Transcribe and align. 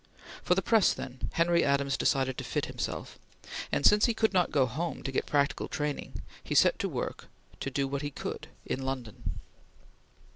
For 0.41 0.55
the 0.55 0.63
press, 0.63 0.93
then, 0.95 1.29
Henry 1.33 1.63
Adams 1.63 1.95
decided 1.95 2.35
to 2.39 2.43
fit 2.43 2.65
himself, 2.65 3.19
and 3.71 3.85
since 3.85 4.05
he 4.05 4.15
could 4.15 4.33
not 4.33 4.49
go 4.49 4.65
home 4.65 5.03
to 5.03 5.11
get 5.11 5.27
practical 5.27 5.67
training, 5.67 6.23
he 6.43 6.55
set 6.55 6.79
to 6.79 6.89
work 6.89 7.27
to 7.59 7.69
do 7.69 7.87
what 7.87 8.01
he 8.01 8.09
could 8.09 8.47
in 8.65 8.81
London. 8.81 9.39